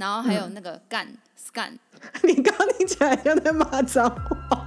[0.00, 1.06] 然后还有那个干
[1.38, 1.72] scan。
[2.24, 4.66] 你刚刚听起来像在骂脏话。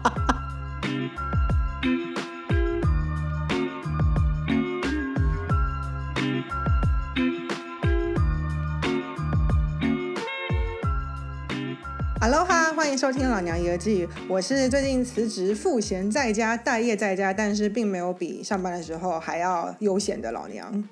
[12.22, 20.88] Hello 哈，欢迎收听《老娘游记》，我是最近辞职赋闲在家、待业在家，但是并没有比上班的时候还要悠闲的老娘。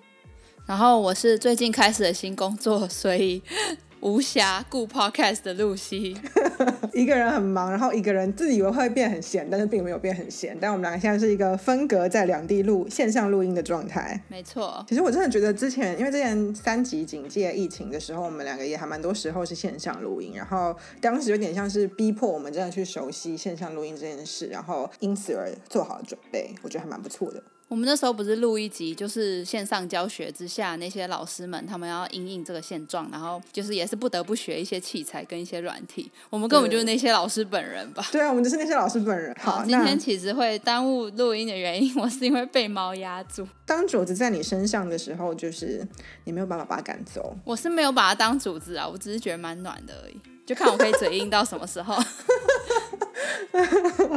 [0.66, 3.44] 然后我是最近开始的新工作，所以
[4.02, 6.16] 无暇顾 podcast 的露西。
[6.94, 10.58] 一个人很忙，然后一个人自以为会变很闲，但是并没有变很闲。
[10.60, 14.22] 但我们两个现在是一个分隔在两地录线上录音的状态。
[14.28, 27.42] 没错，其实我真的觉得之前，因为之前三级警戒疫情的时候，我们两个也还蛮多时候是线上录音，然后当时有点像是逼迫我们真的去熟悉线上录音这件事，然后因此而做好了准备，我觉得还蛮不错的。
[27.72, 36.12] 我们那时候不是录一集，就是线上教学之下，那些老师们他们要因应这个现状，然后就是也是不得不学一些器材跟一些软体。
[36.30, 38.06] 我们根本就是那些老师本人吧？
[38.12, 39.34] 对啊，我们就是那些老师本人。
[39.40, 43.48] 好，今天其实会耽误录音的原因， 我是因为被猫压住。
[43.66, 45.88] 当主子在你身上的时候，就是
[46.26, 47.34] 你没有办法把它赶走。
[47.46, 51.96] 我是没有把它当主子啊，我只是觉得蛮暖的而已，就看我可以嘴硬到什么时候。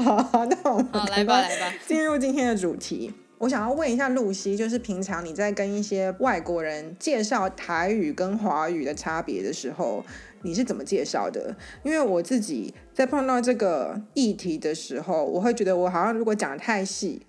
[0.02, 3.14] 好，那我们好来吧，来吧，进入今天的主题。
[3.38, 10.04] 我想要问一下露西，就是平常你在跟一些外国人介绍台语跟华语的差别的时候，
[10.42, 11.54] 你是怎么介绍的？
[11.82, 17.20] 因为我自己在碰到这个议题的时候，我会觉得我好像如果讲的太细，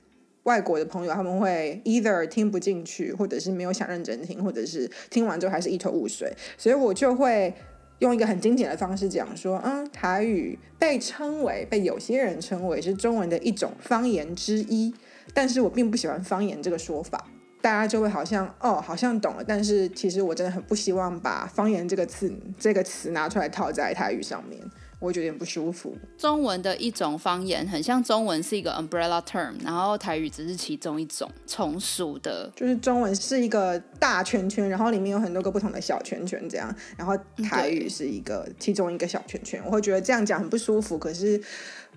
[0.43, 7.53] 外国的朋友他们会 either 听不进去，或者是没有想认真听，或者是听完之后还是一头雾水，所以我就会
[7.99, 14.93] 用一个很精简的方式讲说，嗯，台语被称为被有些人称为是中文的一种方言之一。
[15.33, 17.25] 但是我并不喜欢方言这个说法，
[17.61, 19.43] 大家就会好像哦，好像懂了。
[19.45, 24.61] 但是其实我真的很不希望把方言这个词这个词拿出来套在台语上面，
[24.99, 25.95] 我会觉得有点不舒服。
[26.17, 37.17] 中文的一种方言，很像中文是一个 umbrella term，然后台语只是其中一种从属的，就是中文是一个大圈圈，然后里面有很多个不同的小圈圈这样，然后
[37.49, 39.61] 台语是一个其中一个小圈圈。
[39.65, 41.41] 我会觉得这样讲很不舒服，可是。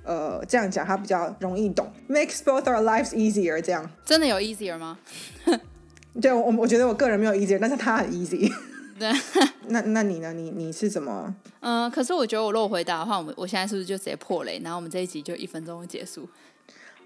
[0.08, 3.60] 呃，这样讲他比较容易懂，makes both our lives easier。
[3.60, 4.98] 这样真的有 easier 吗？
[6.18, 8.50] 对，我我觉得我个人没有 easier，但是他很 easy。
[8.98, 9.12] 对，
[9.68, 10.32] 那那你呢？
[10.32, 11.34] 你你是怎么？
[11.60, 14.58] 嗯，可是我觉得我如果回答的话，我们我现在是不是就直接破雷？
[14.64, 16.26] 然后我们这一集就一分钟结束？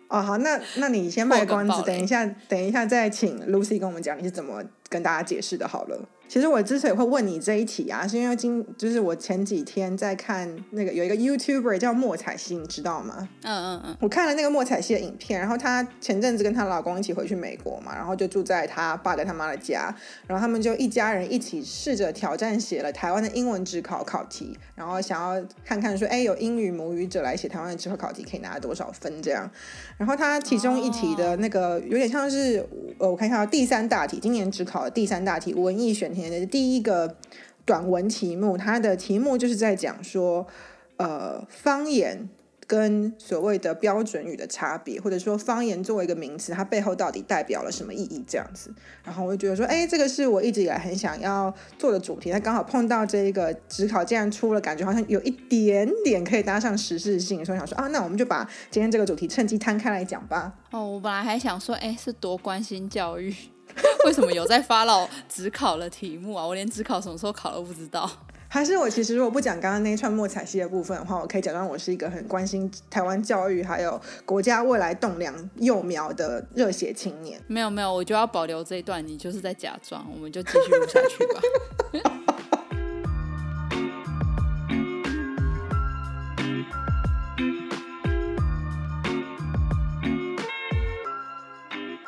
[0.06, 5.66] 哦，好，那那你先卖关子，等一下，等一下再请 Lucy 跟我们讲你是怎么跟大家解释的。
[5.66, 6.08] 好了。
[6.32, 13.28] 其实我之所以会问你这一题啊，是因为今就是我前几天在看那个有一个 YouTuber 叫莫彩希，你知道吗？
[13.43, 13.97] 嗯嗯嗯。
[14.00, 19.94] 我看了那个莫彩希的影片，然后她前阵子跟她老公一起回去美国嘛，然后就住在她爸跟她妈的家，
[20.26, 29.50] 然后他们就一家人一起试着挑战写了台湾的英文职考考题，然后想要看看说，哎，有英语母语者来写台湾的职考考题可以拿多少分这样。
[29.99, 32.66] 然后他其中一题的那个有点像是，
[32.97, 36.22] 呃，我看一下第三大题，今年职考的第三大题文艺选题。
[36.47, 37.16] 第一个
[37.65, 40.47] 短文题目，它的题目就是在讲说，
[40.97, 42.28] 呃，方言
[42.66, 48.25] 跟所谓的标准语的差别，或者说方言作为一个名词，它背后到底代表了什么意义？
[48.27, 48.72] 这样子，
[49.05, 60.55] 然后我就觉得说，哎，这个是我一直以来很想要做的主题，它刚好碰到这一个职考竟然出了，感觉好像有一点点可以搭上时事性，所以想说啊，那我们就把今天这个主题趁机摊开来讲吧。
[60.71, 63.34] 哦，我本来还想说，哎，是多关心教育。
[64.05, 66.47] 为什么有在发老只考了题目啊？
[66.47, 68.10] 我连只考什么时候考都不知道。
[68.49, 77.41] 还是我其实如果不讲刚刚那一串莫彩西的部分的话，我可以假装我是一个很关心台湾教育还有国家未来栋梁幼苗的热血青年。
[77.47, 81.41] 没有没有，我就要保留这一段，你就是在假装，我们就继续录下去吧。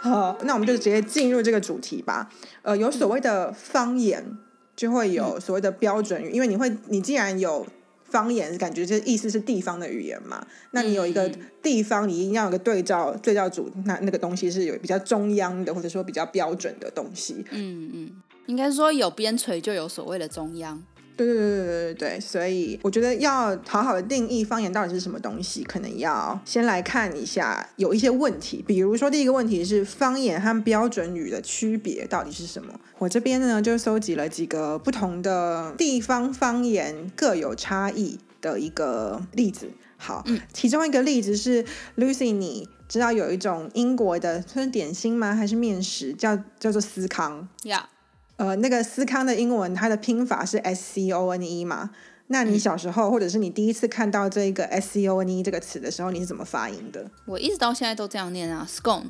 [0.04, 2.30] 好，那我们就直接进入这个主题吧。
[2.60, 4.36] 呃，有所谓的方言，
[4.76, 7.66] 就会有所谓的标准语，因为你会，你既然有
[8.04, 11.30] 方言，感觉这意思是地方的语言嘛，那你有一个
[11.62, 17.42] 地方，你一定要有个对照对照组，那那个东西是有比较中央的，或者说比较标准的东西。
[17.50, 20.84] 嗯嗯，应该说有边陲就有所谓的中央。
[21.16, 32.74] 对对对对对对对，所以我觉得要好好的定义方言到底是什么东西，可能要先来看一下有一些问题，比如说第一个问题是方言和标准语的区别到底是什么？
[32.98, 39.70] 我这边呢就搜集了几个不同的地方方言各有差异的一个例子。
[39.96, 41.64] 好，其中一个例子是
[41.96, 45.34] Lucy，你知道有一种英国的算是点心吗？
[45.34, 46.12] 还是面食？
[46.12, 47.88] 叫叫做司康呀。
[48.36, 51.90] 呃，那个思康的英文它的拼法是 S C O N E 嘛？
[52.28, 57.04] 那你小时候或者是你第一次看到这个 S C O N E 这个词的时候，你是怎么发音的？
[57.26, 59.04] 我一直到现在都这样念啊，scone。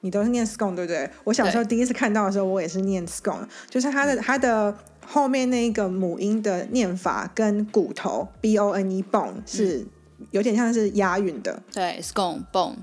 [0.00, 1.10] 你都是念 scone 对不对？
[1.24, 9.86] 我小时候第一次看到的时候，我也是念 scone，就是它的它的后面那个母音的念法跟骨头 B O N E bone 是
[10.30, 11.62] 有点像是押韵的。
[11.72, 12.76] 对，scone bone。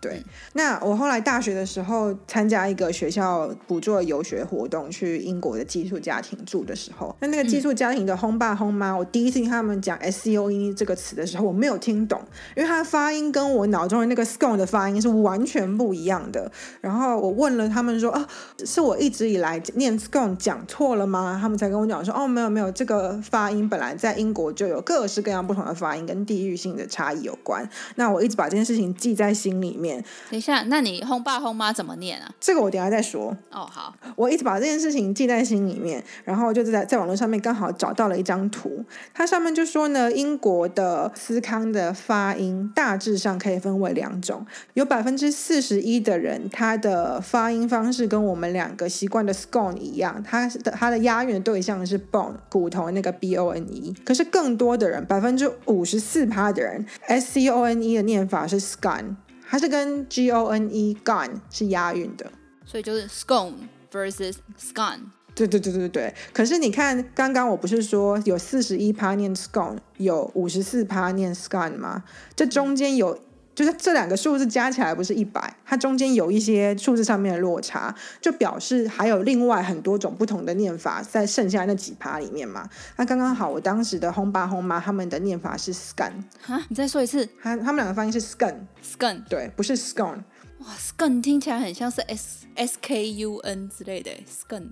[0.00, 0.22] 对，
[0.52, 12.22] 那我后来大学的时候参加一个学校补助游学活动，去英国的寄宿家庭住的时候，那那个寄宿家庭的轰爸轰妈，我第一次听他们讲 S C O E 这个词的时候，我没有听懂，
[12.56, 16.48] 因为他的发音跟我脑中的那个 scone 的发音是完全不一样的。
[16.80, 18.24] 然后我问了他们说，啊，
[18.64, 21.36] 是我一直以来念 scone 讲错了吗？
[21.40, 27.68] 他们才跟我讲说，哦，没有没有，这个发音本来在英国就有各式各样不同的发音，跟地域性的差异有关。
[27.96, 29.87] 那我一直把这件事情记在心里面。
[30.30, 32.30] 等一下，那你轰爸轰妈怎么念啊？
[32.40, 33.36] 这个我等下再说。
[33.50, 59.16] 哦，好，我一直把这件事情记在心里面，然后就是在在网络上面刚好找到了一张图，它上面就说呢，英国的斯康的发音大致上可以分为两种，有百分之四十一的人，他的发音方式跟我们两个习惯的 scone 一样，他的它的押韵的对象是 bone 骨头那个 b o n e，可是更多的人，百分之五十四趴的人，s c o n e 的念法是 scone。
[59.48, 62.30] 它是跟 G O N E gone 是押韵的，
[62.66, 63.54] 所以就是 scone
[63.90, 65.00] versus scone。
[65.34, 66.14] 对对对对对。
[66.32, 72.04] 可是你看，刚刚我不是说有四十一趴念 scone，有五十四趴念 scone 吗？
[72.36, 73.18] 这中间有。
[73.58, 82.70] 就是这两个数字加起来不是一百，它中间有一些数字上面的落差，就表示还有另外很多种不同的念法在剩下那几趴里面嘛。
[82.94, 86.12] 那刚刚好，我当时的轰爸轰妈他们的念法是 scan
[86.46, 90.22] 啊，你再说一次，他他们两个发音是 scan，scan 对，不是 scone。
[90.58, 94.68] 哇，scan 听起来很像是 s s k u n 之类的 scan，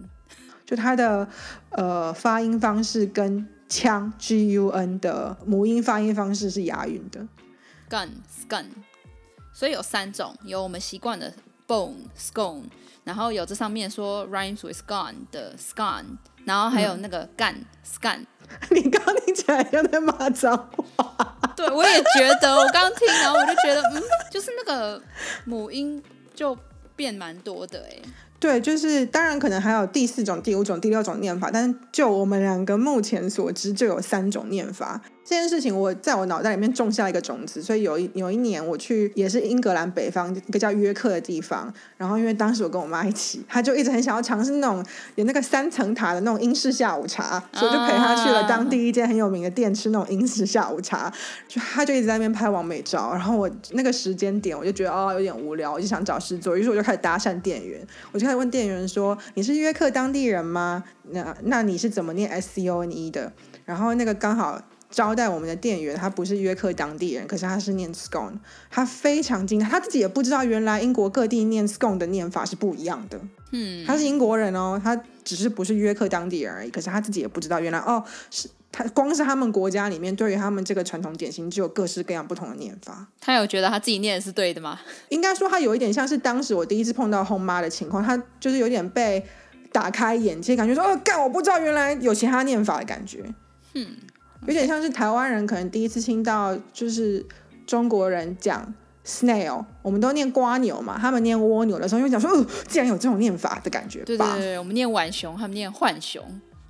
[0.65, 1.29] 就它的
[1.71, 7.27] 呃发音方式跟枪 g u n 的母音发音方式是押韵的。
[7.89, 8.67] Gun scon
[9.53, 11.33] 所以有三种，有我们习惯的
[11.67, 12.65] bone scone，
[13.05, 16.05] 然后有这上面说 rhymes with gone 的 scone，
[16.45, 17.55] 然后还有那个 gun
[17.85, 18.27] scon。
[18.71, 20.57] 你刚听起来像在骂脏
[20.97, 21.39] 话。
[21.57, 25.03] 对，我也觉得，我刚听，然后我就觉得，嗯，就是那个
[25.45, 26.03] 母音
[26.35, 26.57] 就
[26.95, 27.99] 变蛮多的，哎。
[28.39, 35.01] 对，就是当然可能还有第四种、第五种、第六种念法，但是就我们两个目前所知，就有三种念法。
[35.29, 44.87] 这件事情我在我脑袋里面种下一个种子，所以有一有一年我去也是英格兰北方一个叫约克的地方，然后因为当时我跟我妈一起，她就一直很想要尝试那种
[45.17, 51.13] 有那个三层塔的那种英式下午茶，所以就陪她去了当地一间很有名的店吃那种英式下午茶，
[51.49, 60.85] 就她就一直在那边拍完美照，然后我那个时间点我就觉得哦有点无聊，我就想找事做，于是我就开始搭讪店员，我就开始问店员说你是约克当地人吗？
[61.11, 63.33] 那那你是怎么念 S C O N E 的？
[63.65, 64.63] 然后那个刚好。
[64.97, 68.33] 招待我们的店员，他不是约克当地人，可是他是念 scone，
[68.71, 73.21] 他非常惊讶，他自己也不知道原来英国各地念 scone 的念法是不一样的。
[73.53, 83.07] 嗯，他是英国人哦，他只是不是约克当地人而已，可是他自己也不知道原来哦，是他光是他们国家里面对于他们这个传统点心就有各式各样不同的念法。
[83.21, 84.81] 他有觉得他自己念的是对的吗？
[85.11, 89.23] 应该说他有一点像是当时我第一次碰到后妈的情况，他就是有点被
[89.71, 93.23] 打开眼界，感觉说哦，干我不知道原来有其他念法的感觉。
[93.75, 93.95] 嗯。
[94.47, 97.25] 有点像是台湾人可能第一次听到，就是
[97.67, 98.73] 中国人讲
[99.05, 104.05] snail，我们都念瓜牛嘛，他们念蜗牛的时候，又讲说，哦，竟然有这种念法的感觉。
[104.05, 106.23] 对对对，我们念浣熊，他们念浣熊，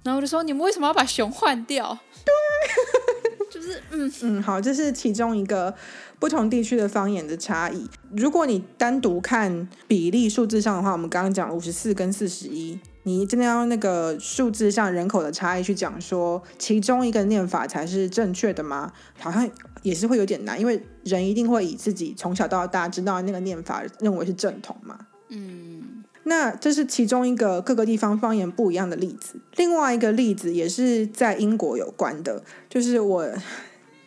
[0.02, 1.98] 然后我就说，你们为什么要把熊换掉？
[2.24, 5.74] 对，就是嗯嗯，好，这是其中一个
[6.18, 7.86] 不同地区的方言的差异。
[8.10, 12.78] 如果你单独看比例数字上的话，我们刚刚讲五十四跟四十一。
[13.06, 18.92] 你真的要那个数字上人口的差异去讲说，其中一个念法才是正确的吗？
[19.20, 19.48] 好像
[19.82, 24.98] 也是会有点难，因为人一定会以自己从小到大知道那个念法认为是正统嘛。
[25.28, 29.36] 嗯，那这是其中一个各个地方方言不一样的例子。
[29.54, 33.28] 另外一个例子也是在英国有关的，就是我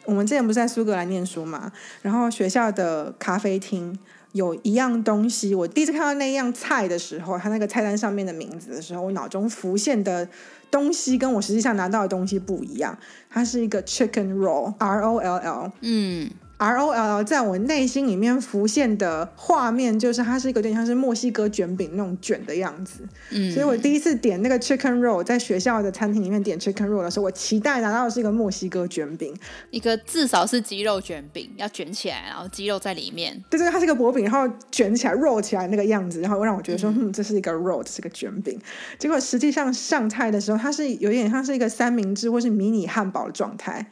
[0.03, 3.97] 我们之前不是在苏格兰念书嘛，然后学校的咖啡厅。
[4.33, 10.27] 有一样东西，我第一次看到那样菜的时候，它那个菜单上面的名字的时候，我脑中浮现的
[10.69, 12.97] 东西跟我实际上拿到的东西不一样。
[13.29, 15.71] 它是一个 chicken roll，R O L L。
[15.81, 23.07] 嗯，R O L L 在我内心里面浮现的画面，就是它是一个有点像是墨西哥卷饼那种卷的样子。
[23.31, 29.33] 嗯，所以我第一次点那个 chicken roll，在学校的餐厅里面点 chicken roll 的时候，我期待拿到的是一个墨西哥卷饼。
[29.71, 33.41] 一个至少是鸡肉卷饼，要卷起来，然后鸡肉在里面。
[33.49, 38.59] 对对，它是一个薄饼，然后卷起来 roll 起来那个样子，然后让我觉得说，嗯，这是一个 roll，这是个卷饼。
[38.97, 43.89] 结果实际上上菜的时候，它是有点像是一个三明治或是迷你汉堡的状态，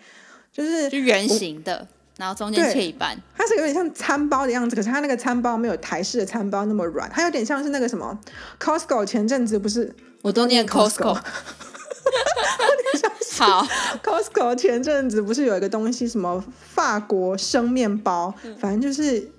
[0.52, 1.88] 就是就圆形的。
[2.18, 8.20] 然后中间切一半，它是有点像餐包的样子，可是它那个餐包没有台式的餐包那么软，它有点像是那个什么
[8.60, 11.14] Costco 前阵子不是我都念 Costco，
[13.38, 13.68] 好。
[14.04, 19.32] Costco 前阵子不是有一个东西什么法国生面包，反正就是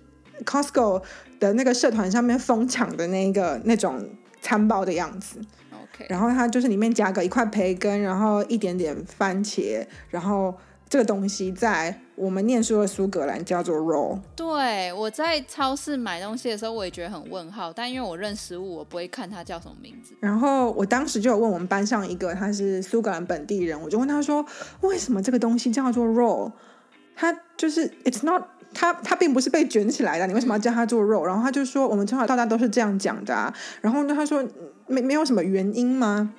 [0.45, 1.03] Costco
[1.41, 4.09] 的那个社团上面疯抢的那个那种
[4.41, 5.41] 餐包的样子。
[5.73, 10.57] OK，然后它就是里面夹个一块培根，然后一点点番茄，然后。
[10.91, 14.19] 这个东西在我们念书的苏格兰叫做 roll。
[14.35, 17.73] 对，我在超市买东西的时候，我也觉得很问号。
[17.73, 20.15] 但因为我认食物，我不会看它叫什么名字。
[20.21, 24.45] 然后我当时就有问我们班上一个，他是苏格兰本地人，我就问他说
[24.83, 26.51] ：“为什么这个东西叫做 roll？”
[27.15, 28.43] 他就是 “it's not”，
[28.75, 31.25] 他他并不是被卷起来的，你为什么要叫它做 roll？
[31.25, 33.55] 然后他就说：“我们从小到大都是这样讲的。”啊。
[33.81, 34.45] 然后呢，他说
[34.87, 36.35] ：“没没有什么原因吗？”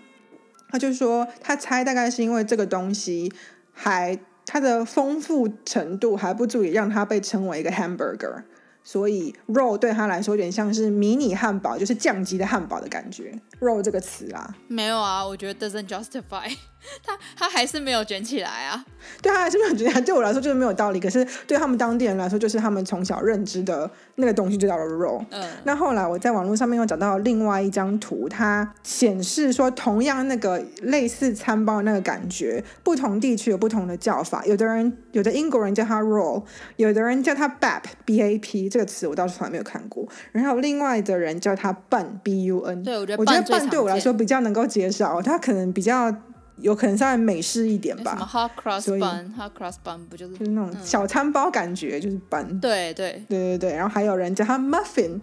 [0.69, 3.31] 他就说他猜大概是因为这个东西
[3.71, 4.19] 还。
[4.51, 8.41] 它的丰富程度还不足以让它被称为一个 hamburger，
[8.84, 13.39] 所以肉对他来说有点像是迷你汉堡，就是降级的汉堡的感觉。
[13.60, 16.51] 肉这个词啊，没有啊，我觉得 doesn't justify。
[17.05, 18.83] 他他还是没有卷起来啊，
[19.21, 20.01] 对他还是没有卷起来。
[20.01, 25.24] 对我来说就是没有道理，可是对他们当地人来说，就是他们从小认知的那个东西就叫做 roll。
[25.29, 34.45] 嗯，那后来我在网络上面又找到另外一张图，它显示说同样那个类似餐包那个感觉，不同地区有不同的叫法。
[34.45, 36.43] 有的人有的英国人叫它 roll，
[36.77, 40.07] 有的人叫它 bap b a p 这个词我倒是从来没有看过。
[40.31, 42.83] 然后另外的人叫它 bun b u n。
[42.83, 46.15] 对，我觉得我觉得 bun 对我来说比较能够接受，它可能比较。
[46.62, 52.60] 有可能稍微美式一点吧，什么 hot cross bun，hot cross bun 不就是就是那种小餐包感觉，就是 bun。
[52.60, 55.20] 对对对对对，然后还有人叫它 muffin，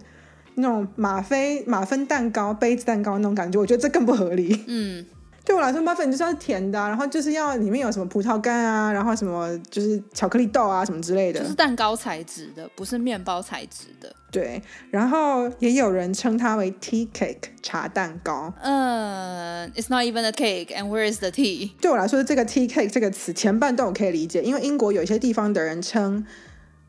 [0.55, 4.63] 那种马啡马芬蛋糕、杯子蛋糕那种感觉，我觉得这更不合理。
[4.67, 5.05] 嗯。
[5.47, 11.39] 对我来说，muffin 就是要甜的，然后就是要里面有什么葡萄干啊，然后什么就是巧克力豆啊什么之类的。
[11.39, 14.13] 就是蛋糕材质的，不是面包材质的。
[14.29, 14.61] 对，
[14.91, 18.53] 然后也有人称它为 tea cake 茶蛋糕。
[18.61, 21.71] 嗯，It's not even a cake, and where is the tea？
[21.79, 26.25] 对我来说，这个 tea cake 这个词前半段我可以理解，因为英国有一些地方的人称。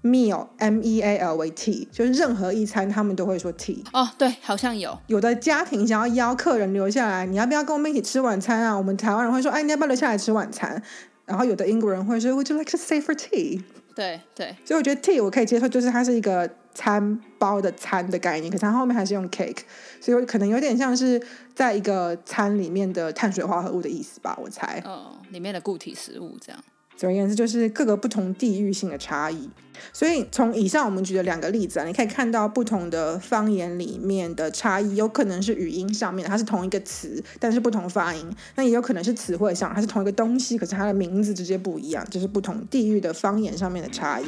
[0.08, 3.84] Meal m e a l 为 t，就是任何一餐他们都会说 t。
[3.92, 4.98] 哦，对，好像有。
[5.06, 8.76] 有的家庭想要邀客人留下来，你要不要跟我们一起吃晚餐啊？
[8.76, 10.82] 我们台湾人会说，哎，你要不要留下来吃晚餐？
[11.24, 13.62] 然后有的英国人会说，Would you like to stay for tea？
[13.94, 14.56] 对对。
[14.64, 19.58] 所以我觉得 tea 我可以接受，就是它是一个餐包的餐的概念，可是它后面还是用 cake，
[20.00, 21.20] 所以可能有点像是
[21.54, 24.82] 在一个餐里面的碳水化合物的意思吧，我猜。
[24.86, 26.64] 哦，里面的固体食物这样。
[26.98, 29.48] 总而言之，就是各个不同地域性的差异。
[29.92, 38.26] 所以从以上我们举的两个例子啊，你可以看到不同的方言里面的差异，有可能是语音上面它是同一个词，但是不同发音；
[38.56, 44.26] 那也有可能是词汇上，它是同一个东西，可是它的名字直接不一样，就是不同地域的方言上面的差异。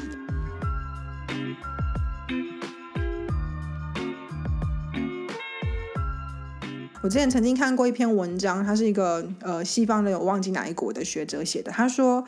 [7.03, 11.73] 我之前曾经看过一篇文章，他是一个呃西方的，我忘记哪一国的学者写的。
[11.73, 12.23] 他说，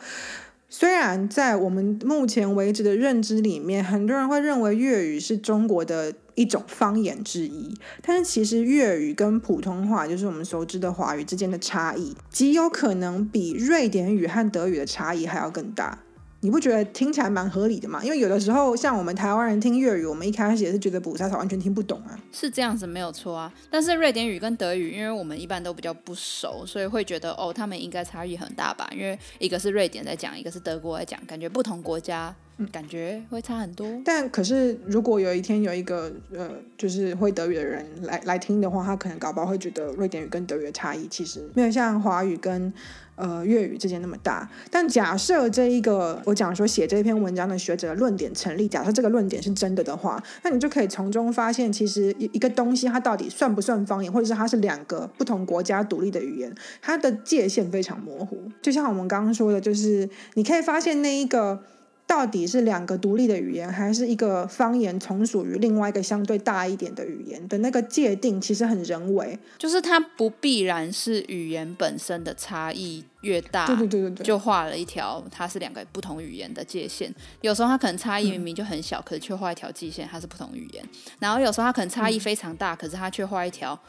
[0.67, 15.99] 虽然在我们目前为止的认知里面，很多人会认为粤语是中国的一种方言之一，但是其实粤语跟普通话，就是我们熟知的华语之间的差异，极有可能比瑞典语和德语的差异还要更大。
[16.43, 18.03] 你不觉得听起来蛮合理的吗？
[18.03, 22.19] 因为有的时候，像我们台湾人听粤语，我们一开始也是觉得补沙草完全听不懂啊。
[22.33, 23.51] 是这样子，没有错啊。
[23.71, 28.89] 但是瑞典语跟德语，因为我们一般都比较不熟，所以会觉得哦，他们应该差异很大吧？
[28.91, 32.35] 因为一个是瑞典在讲，一个是德国在讲，感觉不同国家，
[32.73, 33.87] 感觉会差很多。
[34.03, 42.73] 但可是，如果有一天有一个呃，就是会德语的人来来听的话，他可能搞不好会觉得瑞典语跟德语的差异其实没有像华语跟。
[43.15, 58.49] 呃，粤语之间那么大，但假设这一个我讲说写这篇文章的学者的论点成立，假设这个论点是真的的话，那你就可以从中发现，其实一一个东西它到底算不算方言，或者是它是两个不同国家独立的语言，它的界限非常模糊。
[58.61, 61.61] 就像我们刚刚说的，就是你可以发现那一个
[62.05, 69.37] 到底是两个独立的语言，还是一个方言从属于另外一个相对大一点的语言的那个界定，其实很人为。
[69.57, 77.13] 就是它不必然是语言本身的差异越大，对对对对对，就画了一条它是两个不同语言的界限。
[77.41, 80.85] 有时候它可能差异明明就很小，可是却画一条界限，它是不同语言。
[81.19, 83.79] 然后有时候它可能差异非常大，可是它却画一条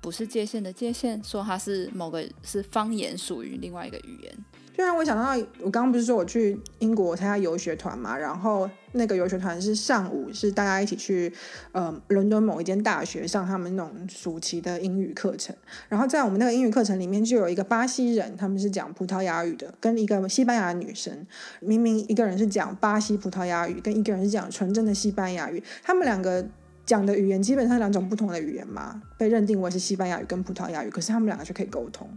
[0.00, 4.32] 不是界限的界限，说它是某个是方言属于另外一个语言。
[4.76, 11.32] 就让我想到，我刚刚不是说我去英国参加游学团嘛，然后那个游学团是上午是大家一起去
[11.70, 15.54] 呃伦敦某一间大学上他们那种暑期的英语课程，
[15.88, 21.24] 然后在我们那个英语课程里面就有一个巴西人，他们是讲葡萄牙语的，跟一个西班牙女生，
[21.60, 26.44] 明明一个人是讲巴西葡萄牙语，跟一个人是讲纯正的西班牙语，他们两个
[26.84, 32.10] 讲的语言基本上两种不同的语言嘛，被认定为是西班牙语跟葡萄牙语，可是他们两个就可以沟通。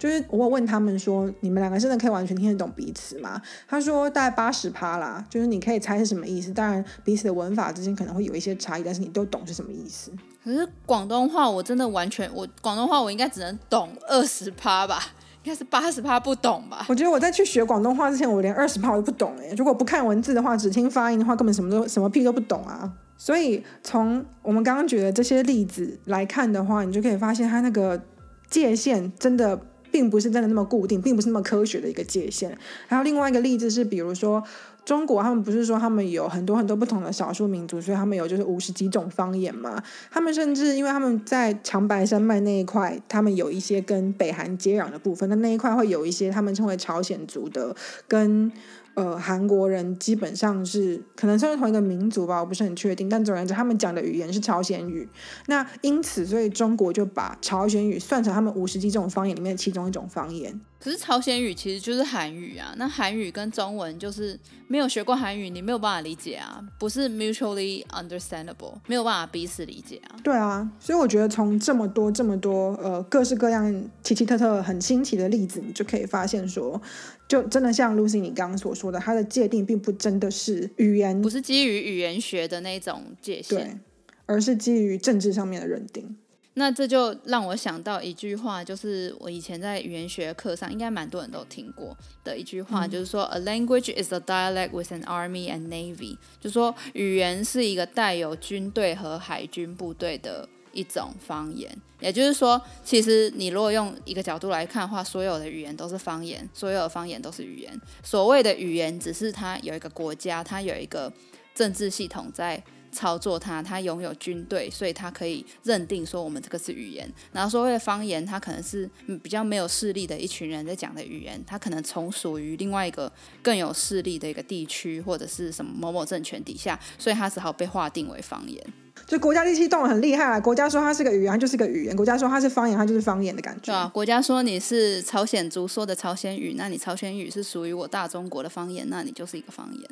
[0.00, 3.38] 就是我问他们说，你们两个真的可以完全听得懂彼此吗？
[3.68, 6.54] 他说大概八十趴啦，就是你可以猜是什么意思。
[6.54, 10.10] 当然彼此的文法之间可能会有一些差异，但是你都懂是什么意思。
[10.42, 15.02] 可是广东话我真的完全，我广东话我应该只能懂二十趴吧，
[15.44, 16.86] 应该是八十趴不懂吧？
[16.88, 19.52] 我觉得我在去学广东话之前，我连二十趴我都不懂哎。
[19.54, 22.90] 如果不看文字的话，只听发音的话，根本什么都什么屁都不懂啊。
[23.18, 28.00] 所以从我们刚刚举的这些例子来看的话，你就可以发现它那个
[28.48, 29.60] 界限真的。
[29.90, 32.56] 并不是真的那么固定，并不是那么科学的一个界限。
[32.86, 34.42] 还有另外一个例子是，比如说
[34.84, 39.82] 中国，他们不是说他们有很多很多不同的少数民族，所以他们有就是五十几种方言嘛。
[40.10, 47.74] 他们甚至因为他们在长白山脉那一块，他们有一些跟北韩接壤的部分，那那一块会有一些他们称为朝鲜族的
[48.06, 48.50] 跟。
[48.94, 53.08] 呃，韩国人基本上是可能算是同一个民族吧，我不是很确定。
[53.08, 55.08] 但总而言之，他们讲的语言是朝鲜语。
[55.46, 60.60] 那因此，所以中国就把朝鲜语算成他们五十几种方言里面的其中一种方言。
[60.82, 70.16] 可是朝鲜语其实就是韩语啊，那韩语跟中文就是没有学过韩语，你没有办法理解啊，不是 mutually understandable，没有办法彼此理解啊。
[70.24, 76.80] 对啊，所以我觉得从这么多这么多呃各式各样奇奇特特很新奇的例子，你就可以发现说，
[77.28, 83.76] 就真的像 Lucy 你刚刚所说的，它的界定并不真的是语言，不是基于语言学的那种界限，对，
[84.24, 86.16] 而是基于政治上面的认定。
[86.54, 101.70] 那这就让我想到一句话，就是我以前在语言学课上应该蛮多人都听过的一句话，就是说，A language is a dialect with an army and navy，就说语言是一个带有军队和海军部队的一种方言。
[102.00, 107.80] 也就是说，其实你如果用一个角度来看的话，所有的语言都是方言，所有的方言都是语言。
[108.02, 111.12] 所谓的语言，只是它有一个国家，它有一个
[111.54, 112.60] 政治系统在。
[112.92, 117.10] 操作它，它拥有军队，所以它可以认定说我们这个是语言。
[117.32, 118.88] 然后所谓的方言，它可能是
[119.22, 123.10] 比较没有势力的一群人在讲的语言，它可能从属于另外一个
[123.42, 128.64] 更有势力的一个地区或者是什么某某政权底下，所以它只好被划定为方言。
[129.06, 130.38] 就国家力气动得很厉害啊！
[130.38, 133.72] 国家说它是个语言，它就是个语言；国家说它是方言，它就是方言的感觉。
[133.72, 139.90] 对啊，国家说你是朝鲜族说的朝鲜语，那你朝鲜语是属于我大中国的方言，那你就是一个方言。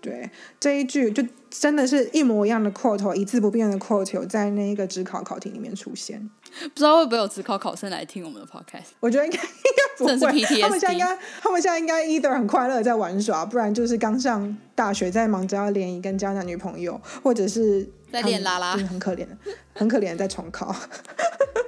[0.00, 6.30] 对这一句，就真的是一模一样的 quote，一字不变的 quote，有在那一个职考考题里面出现。
[6.62, 8.92] 不知道会不会有职考考生来听我们的 podcast？
[9.00, 10.16] 我觉得应该应该不会。
[10.60, 19.26] 他们现在应该，他们现在应该 either 很快乐在玩耍，不然就是刚上大学在忙着要联谊跟交男女朋友，或者是在练拉拉，很可怜，
[19.74, 20.74] 很可怜在重考。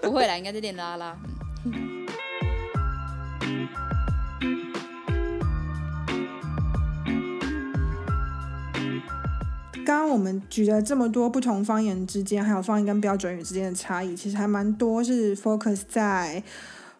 [0.01, 1.16] 不会啦，应该在练拉拉。
[9.85, 16.42] 刚刚我们举了这么多不同方言之间，还有方言跟标准语之间的差异，其实还蛮多是 focus 在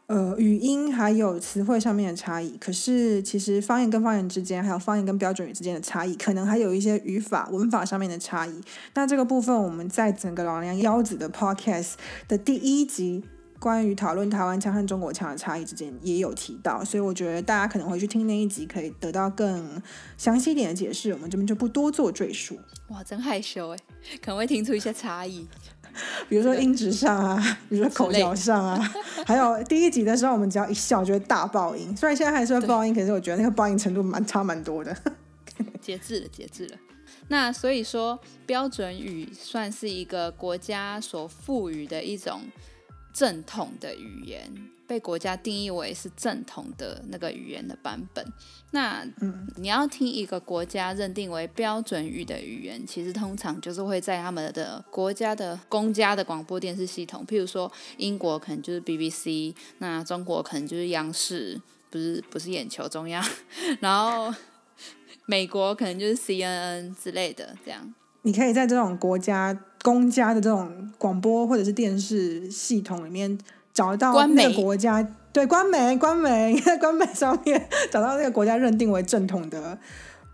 [0.09, 2.57] 呃语音还有词汇上面的差异。
[2.59, 8.61] 可是其实方言跟方言之间，还有方言跟标准语之间的差异，可能还有一些语法文法上面的差异。
[8.95, 11.93] 那这个部分我们在整个老梁腰子的 podcast
[12.27, 13.23] 的第一集。
[13.63, 19.81] 关于讨论台湾腔和中国腔的差异之间也有提到，所以我觉得大家可能回去听那一集，可以得到更
[20.19, 21.13] 详细一点的解释。
[21.13, 22.59] 我们这边就不多做赘述。
[22.89, 23.77] 哇，真害羞哎，
[24.21, 25.47] 可能会听出一些差异，
[26.29, 28.93] 比如说音质上啊，比如说口条上啊，
[29.25, 31.97] 还有第一集的时候，我们只要一笑就会大爆音。
[31.97, 34.93] 虽然现在还是会爆音，可是我觉得那个爆音程度蛮差蛮多的。
[35.81, 36.77] 节制了，节制了。
[37.29, 42.41] 那所以说，标准语算是一个国家所赋予的一种。
[43.13, 44.51] 正统的语言
[44.87, 48.25] 被国家定义为是正统的那个语言的版本。
[48.73, 49.07] 那
[49.57, 63.25] 你要听一个国家认定为标准语的语言，其实通常就是会在他们的国家的公家的广播电视系统，譬如说英国可能就是 BBC，那中国可能就是央视，不是不是眼球中央，
[63.81, 64.35] 然后
[65.27, 67.95] 美国可能就是 CNN 之类的这样。
[68.23, 73.37] 你可以在这种国家公家的这种广播或者是电视系统里面
[73.73, 79.79] 找到那个国家对官媒官媒在 官媒上面找到那个国家认定为正统的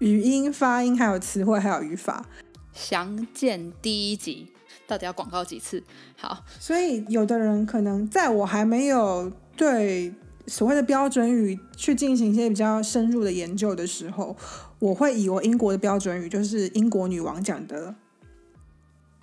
[0.01, 2.25] 语音发音，还有词汇，还有语法。
[2.73, 4.53] 详见第一集，
[4.87, 5.83] 到底要广告几次？
[6.17, 10.13] 好，所以有的人可能在我还没有对
[10.47, 14.37] 所谓的标准语去进行一些比较深入的研究的时候。
[14.79, 17.95] 我会以为英国的标准语就是英国女王讲的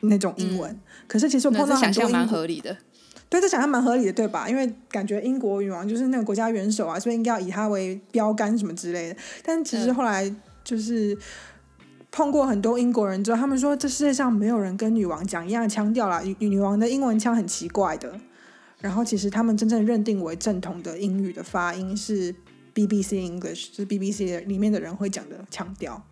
[0.02, 2.76] 那种英文，可是其实我碰到想象蛮合理的，
[3.30, 4.50] 对，这想象蛮合理的，对吧？
[4.50, 9.18] 因为感觉英国女王就是那个国家元首啊，所以应该要以她为标杆什么之类的。
[9.44, 10.30] 但其实后来
[10.64, 11.18] 就是
[12.12, 18.20] 碰过很多英国人之后，他们说这世界上没有人跟女王讲一样腔调啦，女女王的英文腔很奇怪的。
[18.82, 22.36] 然后其实他们真正认定为正统的英语的发音是。
[22.76, 26.06] BBC English 就是 BBC 里面的人会讲的腔调，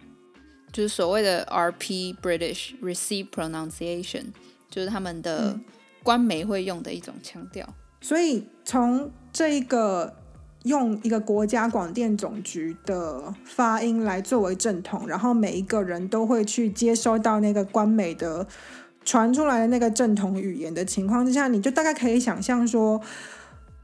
[0.72, 4.28] 就是所谓的 RP British Received Pronunciation，
[4.70, 5.60] 就是他们的
[6.02, 7.68] 官媒会用的一种腔调。
[8.00, 10.16] 所以从这一个
[10.64, 18.48] 用一个国家广电总局的发音来作为正统，然后每一个人都会去接收到那个官媒的
[19.04, 23.02] 传出来的那个正统语言的情况之下，你就大概可以想象说，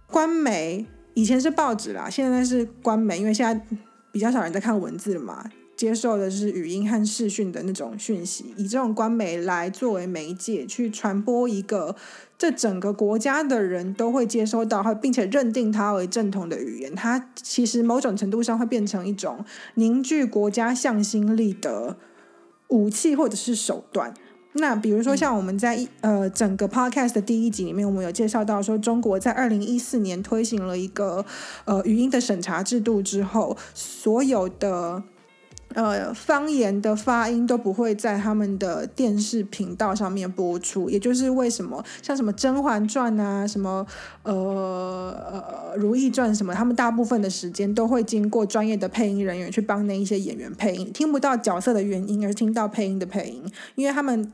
[0.08, 0.86] 官媒。
[1.20, 3.62] 以前是报纸啦，现在是官媒，因为现在
[4.10, 5.44] 比较少人在看文字了嘛，
[5.76, 11.94] 接受的是语音和视讯的那种讯息，以这种官媒来作为媒介去传播一个
[12.38, 21.98] 这整个国家的人都会接收到，并且认定它为正统的语言，它其实某种程度上会变成一种凝聚国家向心力的
[22.70, 24.14] 武器或者是手段。
[24.54, 31.24] 那比如说，像我们在一呃整个 podcast 的第一集里面，我们有介绍到说，中国在二零一四年推行了一个
[31.66, 35.04] 呃语音的审查制度之后，所有的
[35.76, 40.90] 呃方言的发音都不会在他们的电视频道上面播出。
[40.90, 43.86] 也就是为什么像什么《甄嬛传》啊，什么
[44.24, 53.44] 呃呃《如懿传》什么，他们大部分的时间都会经过专业的配音人员去帮那一些演员配音，听不到角色的原因，而听到配音的配音，
[53.76, 54.32] 因为他们。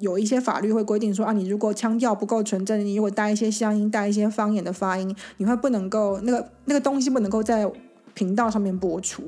[0.00, 7.68] 有一些法律会规定说啊，你如果腔调不够纯正，你如果带一些乡音、带一些方言的发音，你会不能够那个那个东西不能够在
[8.18, 9.22] 频道上面播出。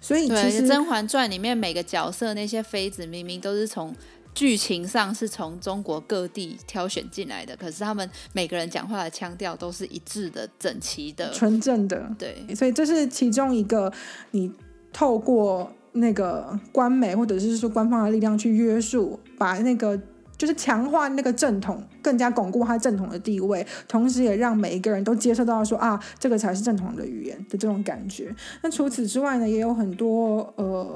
[0.00, 3.94] 所以其实《甄嬛传》里面每个角色那些妃子明明都是从
[4.34, 12.14] 剧情上是从中国各地挑选进来的，可是他们每个人讲话的腔调都是一致的、整齐的、纯正的。
[12.18, 13.90] 对，所以这是其中一个
[14.32, 14.52] 你
[14.92, 15.72] 透过。
[15.98, 19.98] 那个官媒或者是说官方的力量去约束，把那个
[20.38, 28.34] 就是强化那个正统，更加巩固它正统的地位，同时也让每一个人都接受到说啊，这个才是正统的语言的这种感觉。
[28.62, 30.86] 那除此之外呢，也有很多呃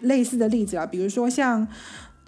[0.00, 1.66] 类似的例子啊，比如说像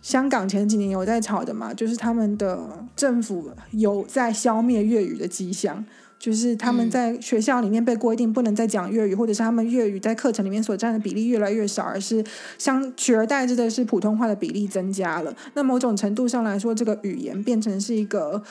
[0.02, 5.84] 香港前几年有在炒的嘛，就是他们的政府有在消灭粤语的迹象。
[6.24, 12.24] 就是他们在学校里面被规定不能再讲粤语，或者是他们粤语在课程里面所占的比例越来越少，而是
[12.56, 15.36] 相取而代之的是普通话的比例增加了。
[15.52, 18.42] 那某种程度上来说，这个语言变成是一个。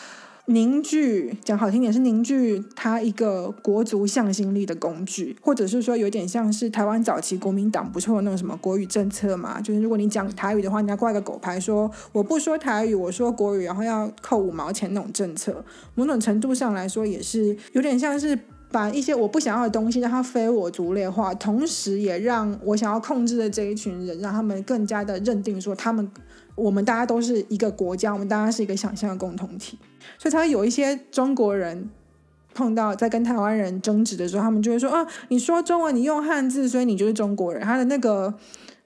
[0.47, 15.63] 凝聚讲好听点是凝聚它一个国族向心力的工具，或者是说有点像是台湾早期国民党不错的那种什么国语政策嘛，就是如果你讲台语的话，你要挂个狗牌说我不说台语，我说国语，然后要扣五毛钱那种政策。
[15.95, 18.37] 某种程度上来说，也是有点像是
[18.69, 26.11] 把一些我不想要的东西让它非我族类化，同时也让我想要控制的这一群人，让他们更加的认定说他们。
[26.55, 29.77] 我们大家都是一个国家，我们大家是一个想象的共同体，
[30.17, 31.89] 所以他有一些中国人
[32.53, 38.31] 碰到在跟台湾人争执的时候，他们就会说：“啊，你说中文，你用汉字，所以你就是中国人。”他的那个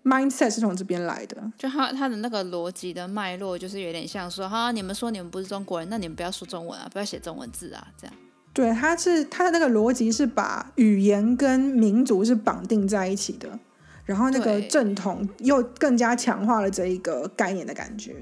[0.03, 8.15] mindset 是从这边来的，就他他的那个逻辑的脉络，就是有点像说：“哈，你们说你们不是中国人，那你们不要说中文啊，不要写中文字啊，这样。”
[8.53, 13.59] 对，他是他的那个逻辑是把语言跟民族是绑定在一起的。
[14.07, 18.15] 然后那个正统又更加强化了这一个概念的感觉。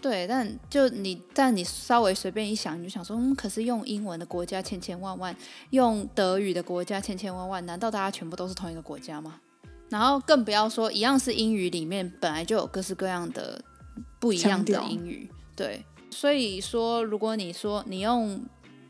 [0.00, 5.34] 对，但就你，但你稍微随便一想，你就想说，嗯，可是用英文的国家千千万万，
[5.70, 9.40] 用德语的国家千千万万，难道大家全部都是同一个国家吗？
[9.88, 13.60] 然后更不要说，一样是英语里面本来就有各式各样的
[14.20, 15.28] 不一样的英语。
[15.56, 18.40] 对，所以说，如果你说你用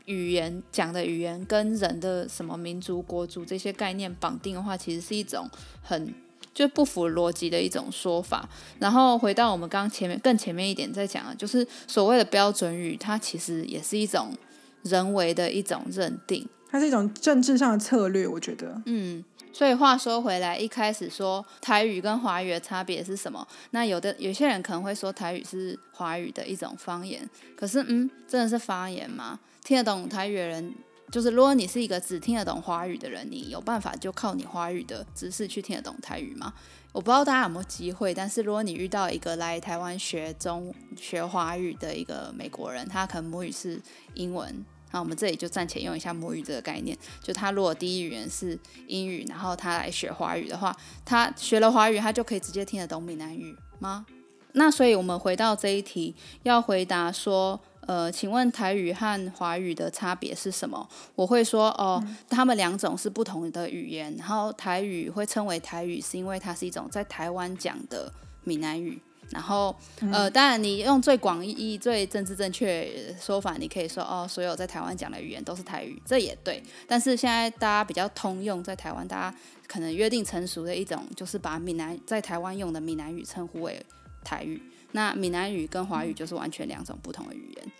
[0.05, 5.49] 语言讲的语言跟人的什么民族、国族这些概念绑定的话，其实是一种
[5.81, 6.13] 很。
[6.57, 8.49] 就不符逻辑的一种说法。
[8.79, 14.35] 然后回到我们刚刚前面更前面一点再讲啊，就是所谓的标准语，它其实也是一种
[14.81, 16.49] 人为的一种认定。
[16.67, 18.81] 它是一种政治上的策略，我觉得。
[18.87, 23.47] 嗯，所以话说回来，一开始说台语跟华语的差别是什么？
[23.69, 29.39] 那有的有些人可能会说台语是华语的一种方言，可是嗯，真的是方言吗？
[29.63, 30.73] 听得懂台语的人，
[31.09, 36.53] 就是如果你是一个只听得懂华语的人，你有办法就靠你华语的知识去听得懂台语吗？
[36.91, 43.79] 我不知道大家有没有机会，但是如果你遇到一个来台湾学中学华语的一个美国人，他可能母语是
[44.15, 54.05] 英文，那我们这里就暂且用一下母语这个概念，就他如果第一语言是英语，然后他来学华语的话，他学了华语，他就可以直接听得懂闽南语吗？
[54.53, 57.61] 那所以我们回到这一题，要回答说。
[57.87, 60.87] 呃，请问台语和华语的差别是什么？
[61.15, 64.13] 我会说哦，他们两种是不同的语言。
[64.17, 68.11] 然后台语会称为台语，是因为它是一种在台湾讲的
[68.43, 68.99] 闽南语。
[69.29, 69.75] 然后
[70.11, 76.63] 呃，当然你用最广义、最政治正确说法，你可以说哦，所有在台湾讲的语言都是台语，这也对。
[76.87, 83.85] 但是现在大家比较通用，在台湾大家可能约定成熟的一种，就是把闽南在台湾用的闽南语称呼为
[84.23, 84.61] 台语。
[84.91, 87.71] 那闽南语跟华语就是完全两种不同的语言。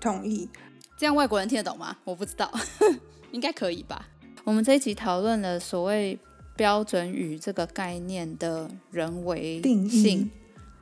[0.00, 0.48] 同意，
[0.96, 1.96] 这样外国人听得懂吗？
[2.04, 2.50] 我不知道，
[3.32, 4.08] 应该可以吧。
[4.44, 6.18] 我们这一集讨论了所谓
[6.56, 10.30] 标准语这个概念的人为定性。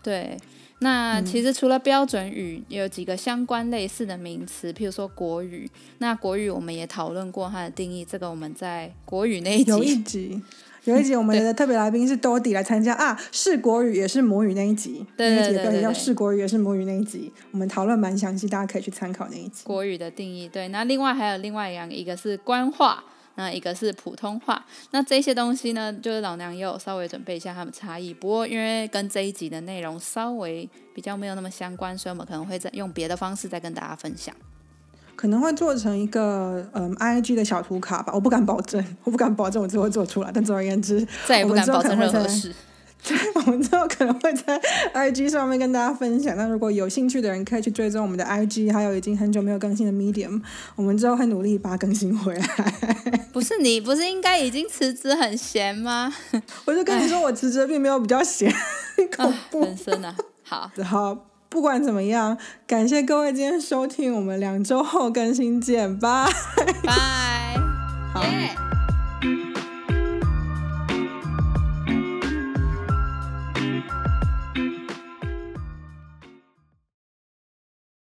[0.03, 0.37] 对，
[0.81, 5.71] 那其实除了标准语，有几个相关类似的名词，譬如说国语。
[5.99, 9.71] 那国语我们也讨论过它的定义，这个我们在国语那一集。
[9.71, 10.43] 有一集
[11.17, 19.63] 我们的特别来宾是多迪来参加啊，是国语也是母语那一集，那一集的标题叫“是国语也是母语”那一集，我们讨论蛮详细，大家可以去参考那一集。
[19.65, 23.05] 国语的定义，对，那另外还有另外两个，一个是官话，
[23.37, 24.67] 那一个是普通话。
[24.91, 34.35] 那这些东西呢，就是老娘也有稍微准备一下它们差异，不过因为跟这一集的内容稍微比较没有那么相关，所以我们可能会再用别的方式再跟大家分享。
[35.15, 40.31] 可能会做成一个嗯 I G 的小图卡吧，我不敢保证， 我不敢保证我最后会做出来。
[40.33, 42.55] 但总而言之，再也不敢保证任何事。
[43.05, 44.57] 对，我们之后可能会在
[44.95, 46.37] I G 上面跟大家分享。
[46.37, 50.41] 那如果有兴趣的人，可以去追踪我们的 I G，还有已经很久没有更新的 Medium，
[50.77, 52.47] 我们之后会努力把它更新回来。
[53.33, 56.15] 不是你，不是应该已经辞职很闲吗？
[56.65, 58.55] 我就跟你说，我辞职并没有比较闲，
[59.17, 59.65] 恐怖。
[59.65, 61.32] 人生啊，好，好。
[61.53, 66.27] 不管怎么样，感谢各位今天收听，我们两周后更新见，拜。
[66.83, 67.55] 拜，
[68.15, 68.23] 好。